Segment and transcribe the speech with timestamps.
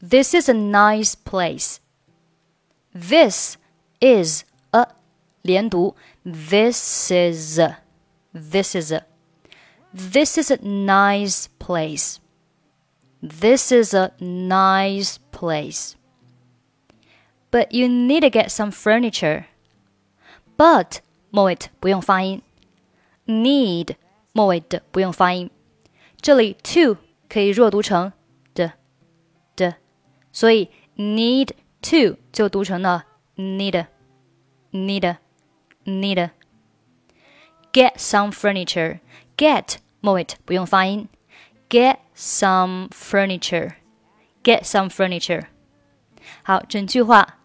[0.00, 1.79] This is a nice place.
[2.93, 3.57] This
[3.99, 4.87] is a
[5.41, 5.95] 连读。
[6.23, 7.77] This is a,
[8.33, 9.05] this is a,
[9.93, 12.17] this is a nice place.
[13.21, 15.95] This is a nice place.
[17.51, 19.45] But you need to get some furniture.
[20.57, 20.99] But
[21.29, 22.41] 末尾不用发音，
[23.25, 23.95] need
[24.33, 25.49] 末尾的不用发音。
[26.19, 26.97] 这里 to
[27.29, 28.13] 可以弱读成的的，
[30.32, 31.50] 所以 need
[31.82, 33.04] to 就读成了
[33.36, 33.86] need
[34.72, 35.16] need
[35.84, 39.00] need。Get some furniture.
[39.36, 41.08] Get 末尾不用发音。
[41.68, 43.74] Get some furniture.
[44.42, 45.46] Get some furniture.
[46.42, 47.38] 好，整句话。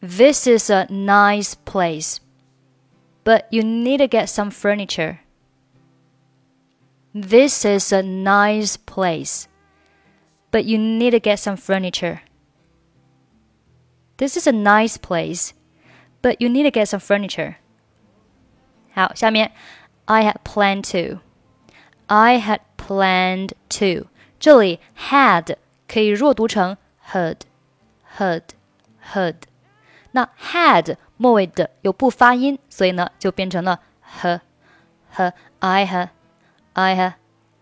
[0.00, 2.16] This is a nice place,
[3.24, 5.18] but you need to get some furniture.
[7.14, 9.44] This is a nice place,
[10.56, 12.20] but you need to get some furniture.
[14.18, 15.52] This is a nice place,
[16.20, 17.56] but you need to get some furniture.
[18.94, 19.52] 好，下面
[20.04, 21.20] I had planned to.
[22.06, 24.08] I had planned to.
[24.38, 25.56] 这里 had
[25.88, 26.76] 可以弱读成
[27.10, 27.38] had,
[28.18, 28.42] had,
[29.12, 29.36] had。
[30.10, 33.80] 那 had 末尾的有不发音，所以呢就变成了
[34.20, 34.40] her,
[35.14, 35.32] her.
[35.60, 36.10] I had
[36.74, 37.14] I had,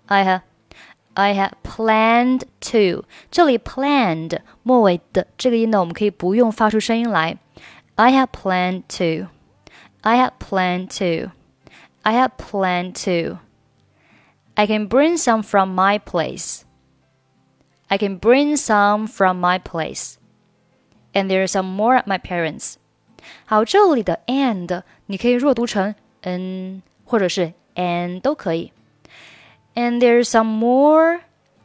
[0.06, 0.42] I had,
[1.14, 3.04] I had planned to。
[3.30, 7.36] 这里 planned 末尾的这个音呢，我们可以不用发出声音来。
[7.96, 9.28] I had planned to,
[10.00, 11.32] I had planned to,
[12.02, 13.38] I had planned to.
[14.54, 16.62] I can bring some from my place.
[17.88, 20.14] I can bring some from my place.
[21.12, 22.76] And there are some more at my parents.
[23.44, 28.72] 好，这里的 and 你可以弱读成 n 或者是 n 都可以。
[29.74, 31.20] And there's some more。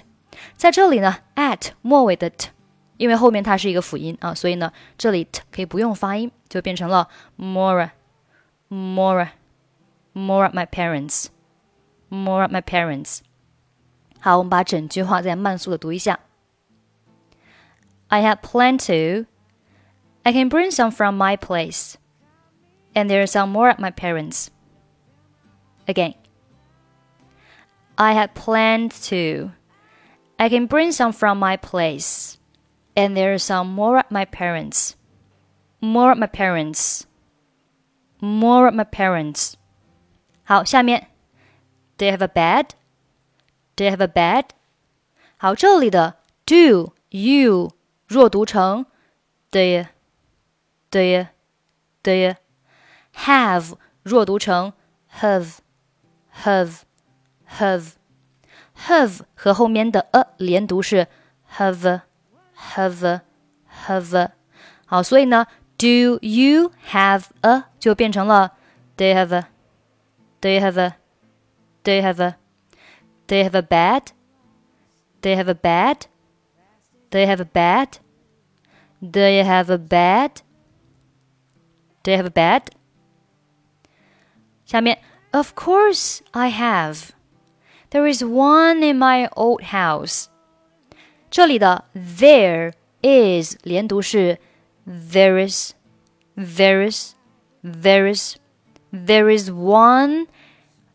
[0.55, 2.51] 在这里呢，at 末尾的 t。
[2.97, 7.91] 因为后面它是一个辅音啊，所以呢，这里 t 可以不用发音，就变成了 more
[8.67, 9.29] more
[10.13, 11.27] more my parents
[12.09, 13.19] more my parents。
[14.19, 16.19] 好，我们把整句话再慢速的读一下。
[18.09, 19.27] I had planned to.
[20.23, 21.93] I can bring some from my place,
[22.93, 24.47] and there are some more at my parents'.
[25.85, 26.15] Again.
[27.95, 29.51] I had planned to.
[30.37, 32.35] I can bring some from my place
[32.95, 34.95] and there's some more at my parents.
[35.81, 37.05] More at my parents.
[38.19, 39.53] More at my parents.
[40.43, 41.07] 好，下面，
[41.97, 42.71] They have a bed.
[43.75, 44.49] They have a bed.
[45.37, 47.71] 好，这里的 do you
[48.07, 48.85] 弱读成
[49.51, 49.87] they
[50.91, 51.27] they
[52.03, 52.35] they
[53.15, 54.73] have 弱读成
[55.19, 55.59] have
[56.43, 56.81] have
[57.57, 57.93] have
[58.85, 61.07] have 和后面的 a 连读是
[61.55, 62.01] have。
[62.55, 63.21] have
[63.85, 64.31] have
[64.85, 65.45] 好，所以呢，
[65.77, 68.57] Do you have a 就变成了
[68.97, 69.47] They have a
[70.41, 70.95] They have a
[71.83, 72.35] They have a
[73.27, 74.11] They have a bed
[75.21, 76.07] They have a bed
[77.11, 77.99] They have a bed
[79.01, 80.41] They have a bed
[82.03, 82.63] They have a bed
[84.65, 84.99] 下面
[85.31, 87.11] Of course I have
[87.91, 90.29] There is one in my old house
[91.33, 94.37] 这里的 there is 连读是
[94.87, 95.73] there is
[96.35, 97.13] there is
[97.63, 98.37] there is
[98.91, 100.27] there is one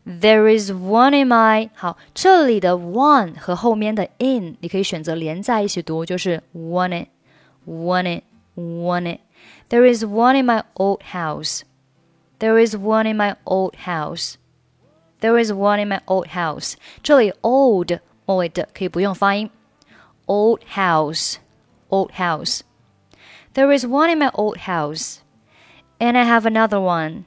[0.05, 7.07] there is one in my 好，这里的 one 和后面的 in 你可以选择连在一起读，就是 one it
[7.65, 8.23] one it
[8.55, 9.19] one it
[9.69, 11.61] there is one in my old house
[12.39, 14.35] there is one in my old house
[15.21, 19.49] there is one in my old house 这里 old 末尾的可以不用发音。
[20.29, 21.39] old house,
[21.89, 22.63] old house.
[23.53, 25.21] There is one in my old house,
[25.99, 27.25] and I have another one.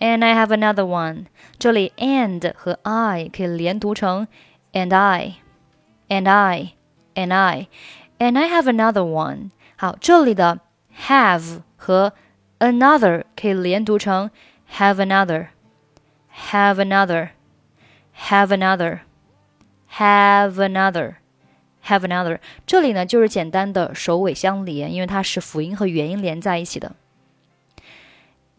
[0.00, 1.26] And I have another one.
[1.58, 4.28] 这里 and 和 I 可以连读成
[4.72, 5.38] and I,
[6.08, 6.74] and I,
[7.14, 7.66] and I,
[8.18, 9.50] and I have another one.
[9.76, 10.60] 好，这里的
[11.06, 12.12] have 和
[12.60, 14.30] another 可以连读成
[14.76, 15.48] have another,
[16.32, 17.30] have another,
[18.28, 19.00] have another,
[19.96, 21.16] have another
[21.86, 22.38] have another。
[22.66, 26.94] 这里呢就是简单的首尾相连，因为它是辅音和元音连在一起的。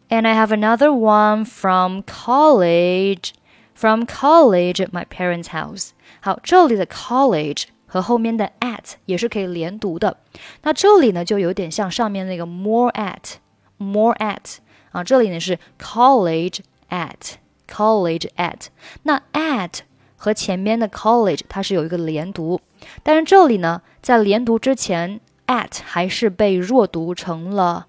[0.08, 3.30] And I have another one from college.
[3.72, 5.92] From college at my parents' house.
[6.20, 10.18] 好，这里的 college 和后面的 at 也是可以连读的。
[10.64, 14.58] 那这里呢，就有点像上面那个 more at，more at
[14.90, 16.58] 啊，这里呢是 college
[16.90, 18.66] at，college at。
[19.04, 19.78] 那 at
[20.25, 22.59] 和前面的 college 它是有一个连读，
[23.03, 27.85] 但是这里呢，在连读之前，at 还是被弱读成了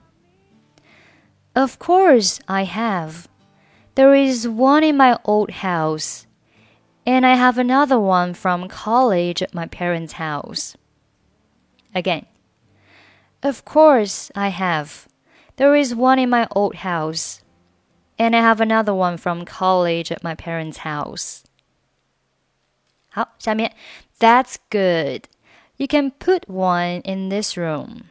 [1.55, 3.25] Of course I have.
[3.95, 6.27] There is one in my old house,
[7.05, 10.77] and I have another one from college at my parents' house.
[11.93, 12.27] Again.
[13.41, 15.07] Of course I have.
[15.57, 17.41] There is one in my old house,
[18.19, 21.43] and I have another one from college at my parents' house.
[23.13, 23.75] 好，下面
[24.19, 25.25] That's good.
[25.77, 28.03] You can put one in this room.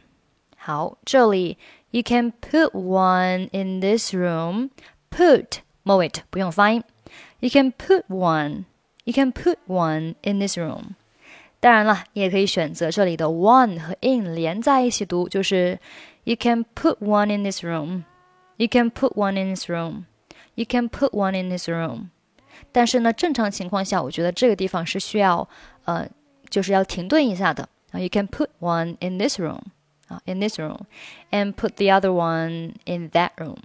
[0.56, 1.58] 好，这里
[1.90, 4.70] You can put one in this room.
[5.10, 6.82] Put 末尾不用发音。
[7.40, 8.64] You can put one.
[9.04, 10.94] You can put one in this room.
[11.60, 15.78] 当然了，你也可以选择这里的 one 和 in 连在一起读，就是
[16.24, 18.04] You can put one in this room.
[18.56, 20.04] You can put one in this room.
[20.54, 22.10] You can put one in this room.
[22.72, 25.48] 但是呢，正常情况下，我觉得这个地方是需要，
[25.84, 26.08] 呃，
[26.48, 28.00] 就是要停顿一下的啊。
[28.00, 29.60] You can put one in this room
[30.08, 33.56] 啊，in this room，and put the other one in that room。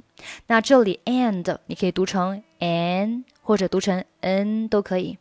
[0.48, 5.18] 那这里 and 你可以读成 an 或者读成 n 都可以。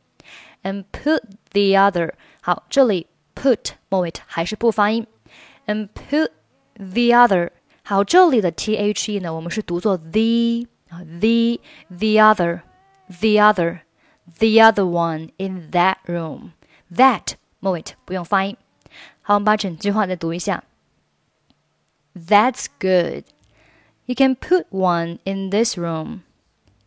[0.62, 5.06] And put the other，好，这里 put 末尾还是不发音。
[5.66, 6.30] And put
[6.74, 7.50] the other，
[7.82, 11.58] 好，这里的 t h e 呢，我们是读作 the 啊，the
[11.88, 12.60] the other。
[13.08, 13.82] the other,
[14.38, 16.52] the other one in that room.
[16.90, 18.56] That 末尾不用发音。
[19.22, 20.64] 好，我们把整句话再读一下。
[22.14, 23.24] That's good.
[24.06, 26.20] You can put one in this room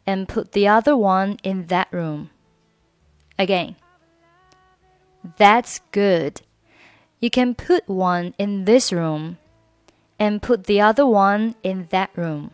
[0.06, 2.28] and put the other one in that room.
[3.38, 3.76] Again.
[5.38, 6.42] That's good.
[7.20, 9.38] You can put one in this room
[10.20, 12.52] and put the other one in that room.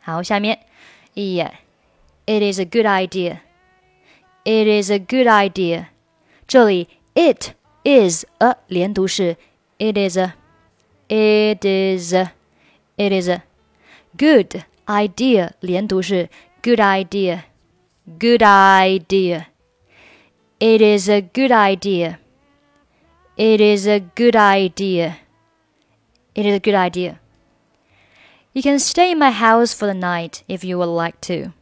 [0.00, 0.60] 好，下面，
[1.14, 1.52] yeah。
[2.26, 3.40] it is a good idea.
[4.44, 5.86] It is a good idea.
[6.46, 7.54] 这里 it
[7.84, 9.36] is a 连读是
[9.78, 10.34] it is a
[11.08, 12.32] it is a
[12.96, 13.42] it is a
[14.16, 16.28] good idea 连读是
[16.62, 17.44] good idea
[18.06, 19.46] good idea.
[20.60, 22.18] It is a good idea.
[23.36, 25.18] It is a good idea.
[26.34, 27.20] It is a good idea.
[28.52, 31.52] You can stay in my house for the night if you would like to.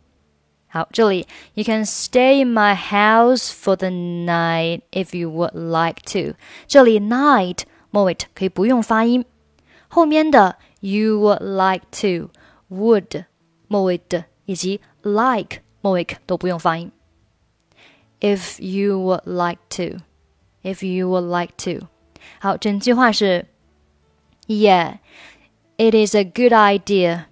[0.75, 6.37] 好，这里 You can stay in my house for the night if you would like to。
[6.69, 9.25] 这里 night 末尾可以不用发音，
[9.89, 12.31] 后面的 you would like to
[12.71, 13.25] would
[13.67, 16.93] 末尾的以及 like 末尾都不用发音。
[18.21, 20.03] If you would like to,
[20.63, 21.89] if you would like to。
[22.39, 23.47] 好，整句话是
[24.47, 24.99] Yeah,
[25.79, 27.25] it is a good idea.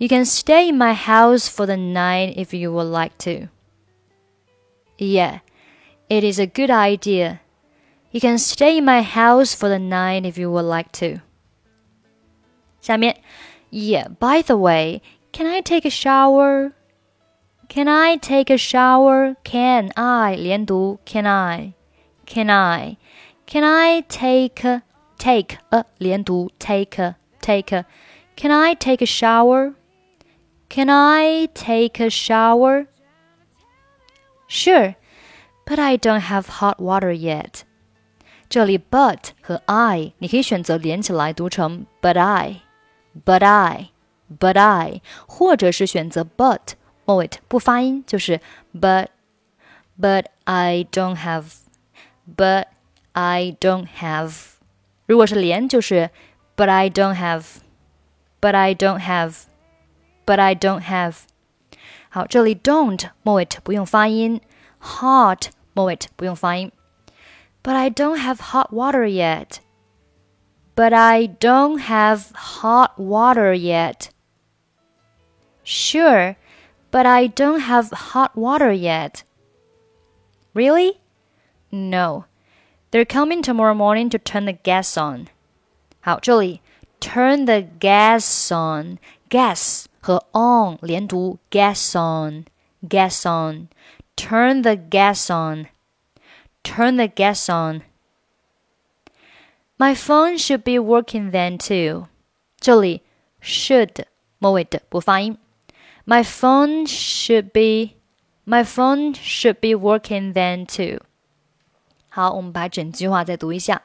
[0.00, 3.48] You can stay in my house for the night if you would like to.
[4.98, 5.40] Yeah,
[6.08, 7.40] it is a good idea.
[8.10, 11.20] You can stay in my house for the night if you would like to.
[12.80, 13.16] 下面,
[13.70, 15.02] yeah, by the way,
[15.32, 16.72] can I take a shower?
[17.68, 19.36] Can I take a shower?
[19.44, 21.74] Can I 连读 Can I?
[22.26, 22.96] Can I?
[23.46, 24.82] Can I take a,
[25.18, 27.84] take a 连读 take a, take a?
[28.36, 29.74] Can I take a shower?
[30.70, 32.86] Can I take a shower?
[34.48, 34.96] Sure,
[35.64, 37.62] but I don't have hot water yet.
[38.48, 42.62] 这里 but 和 I 你可以选择连起来读成 but I,
[43.24, 43.90] but I,
[44.38, 48.40] but I，或者是选择 but 末尾不发音，就是
[48.72, 49.08] but
[50.00, 51.44] but I don't have,
[52.36, 52.66] but
[53.12, 54.32] I don't have。
[55.06, 56.10] 如果是连就是
[56.56, 57.44] but I don't have,
[58.40, 59.44] but I don't have。
[60.24, 61.24] but I don't have。
[62.08, 64.40] 好，这里 don't 末尾不用发音，
[64.80, 66.72] hot 末尾不用发音。
[67.62, 69.58] But I don't have hot water yet.
[70.74, 74.10] But I don't have hot water yet.
[75.64, 76.36] Sure,
[76.90, 79.22] but I don't have hot water yet.
[80.54, 81.00] Really?
[81.70, 82.26] No.
[82.92, 85.26] They're coming tomorrow morning to turn the gas on.
[86.00, 86.60] 好，这里
[87.00, 92.44] turn the gas on, gas 和 on 连读，gas on,
[92.82, 93.68] gas on,
[94.16, 95.66] turn the gas on,
[96.62, 97.82] turn the gas on.
[99.78, 102.08] My phone should be working then too.
[102.58, 103.02] 这里
[103.42, 104.06] should
[104.38, 105.36] 末尾的不发音。
[106.06, 107.96] My phone should be,
[108.44, 111.00] my phone should be working then too.
[112.08, 113.82] 好，我们把整句话再读一下。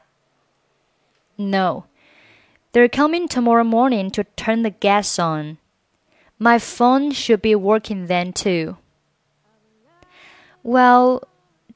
[1.36, 1.86] No,
[2.71, 5.57] they're coming tomorrow morning to turn the gas on.
[6.39, 8.77] My phone should be working then too.
[10.63, 11.21] Well,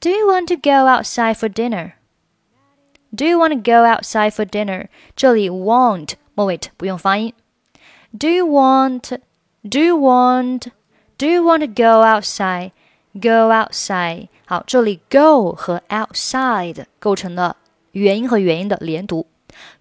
[0.00, 1.94] do you want to go outside for dinner?
[3.14, 4.88] Do you want to go outside for dinner?
[5.14, 7.32] 这里 want 末尾不用发音。
[8.18, 9.18] Do you want?
[9.62, 10.68] Do you want?
[11.16, 12.72] Do you want to go outside?
[13.14, 14.28] Go outside.
[14.44, 17.56] 好，这里 go 和 outside 构成了
[17.92, 19.26] 元音和元音的连读。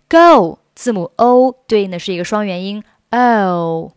[0.10, 3.92] Go 字母 o 对应的是一个双元音 o。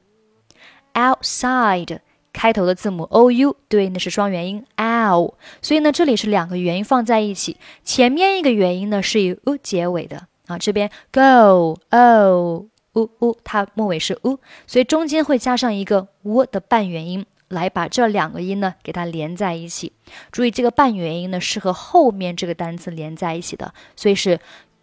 [0.93, 1.99] Outside
[2.31, 17.25] 开头的字母 o u 对应的是双元音 ow，所以呢，这里是两个元音放在一起，前面一个元音呢是以 u 结尾的啊，这边 go o u u 它末尾是 u，所以中间会加上一个 u 的半元音。
[17.49, 19.93] 来把这两个音呢给它连在一起。
[20.31, 24.39] 注意这个半元音呢是和后面这个单词连在一起的，所以是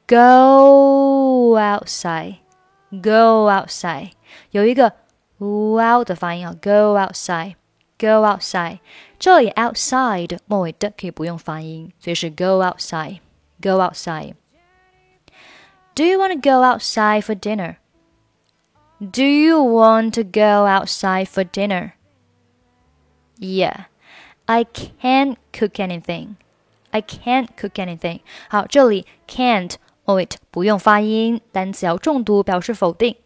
[0.06, 2.30] go outside，go
[3.50, 4.10] outside，
[4.52, 4.92] 有一个
[5.39, 8.79] wow 的发音啊，go outside，go outside。
[9.19, 17.77] 这里 outside 末尾的可以不用发音，所以是 go outside，go outside。Do you want to go outside for dinner?
[18.99, 21.91] Do you want to go outside for dinner?
[23.37, 23.85] Yeah,
[24.45, 26.35] I can't cook anything.
[26.91, 28.21] I can't cook anything.
[28.49, 29.73] 好，这里 can't
[30.05, 33.17] wait 不用发音，单词要重读表示否定。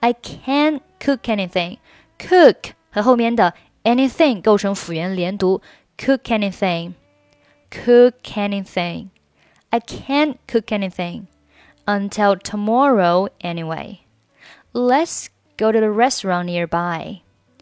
[0.00, 1.78] I can't cook anything.
[2.18, 5.62] Cook 和后面的 anything 构成辅元连读，
[5.96, 6.94] cook anything.
[7.70, 9.08] Cook anything.
[9.70, 11.26] I can't cook anything
[11.86, 14.00] until tomorrow anyway.
[14.72, 15.26] Let's
[15.56, 17.20] go to the restaurant nearby.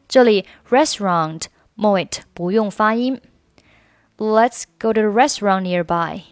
[0.09, 3.21] 这里 restaurant 末尾不用发音。
[4.17, 6.23] Let's go to the restaurant nearby.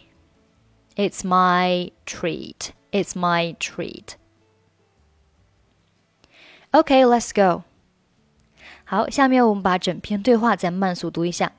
[0.95, 2.71] It's my treat.
[2.91, 4.15] It's my treat.
[6.73, 7.63] Okay, let's go.
[8.85, 11.51] 好，下面我们把整篇对话再慢速读一下。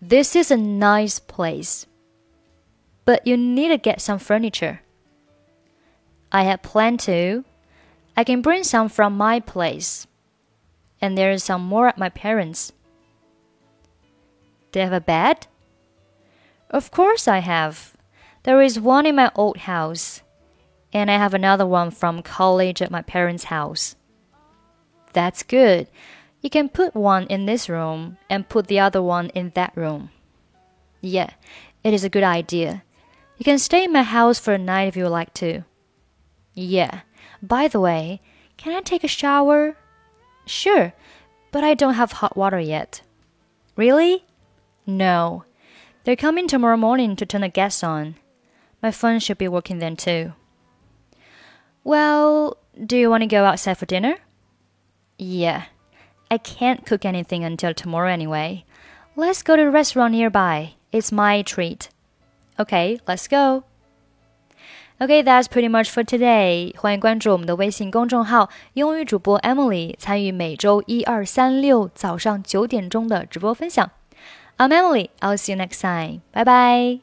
[0.00, 1.84] This is a nice place,
[3.04, 4.78] but you need to get some furniture.
[6.30, 7.44] I have planned to.
[8.14, 10.04] I can bring some from my place
[11.00, 12.70] and there is some more at my parents'.
[14.72, 15.46] They have a bed?
[16.70, 17.96] Of course I have.
[18.44, 20.21] There is one in my old house,
[20.93, 23.95] and I have another one from college at my parents' house.
[25.11, 25.87] That's good.
[26.41, 30.11] You can put one in this room and put the other one in that room.
[31.01, 31.31] Yeah,
[31.83, 32.83] it is a good idea.
[33.37, 35.63] You can stay in my house for a night if you would like to.
[36.53, 37.01] Yeah.
[37.41, 38.21] By the way,
[38.57, 39.75] can I take a shower?
[40.45, 40.93] Sure,
[41.51, 43.01] but I don't have hot water yet.
[43.75, 44.25] Really?
[44.85, 45.45] No.
[46.03, 48.15] They're coming tomorrow morning to turn the gas on.
[48.81, 50.33] My phone should be working then too.
[51.84, 54.16] Well, do you want to go outside for dinner?
[55.16, 55.62] Yeah.
[56.30, 58.64] I can't cook anything until tomorrow anyway.
[59.16, 60.74] Let's go to a restaurant nearby.
[60.92, 61.88] It's my treat.
[62.58, 63.64] Okay, let's go.
[65.00, 66.74] Okay, that's pretty much for today.
[66.76, 73.90] 欢迎关注我们的微信公众号“英语主播 Emily”，参与每周一、二、三、六早上九点钟的直播分享。
[74.56, 75.10] I'm Emily.
[75.20, 76.22] I'll see you next time.
[76.32, 77.00] Bye bye.